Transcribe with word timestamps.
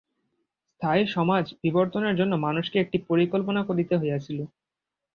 স্থায়ী 0.67 1.03
সমাজ-বিবর্তনের 1.15 2.15
জন্য 2.19 2.33
মানুষকে 2.45 2.77
একটি 2.79 2.97
পরিকল্পনা 3.09 3.61
করিতে 3.69 3.93
হইয়াছিল। 3.97 4.39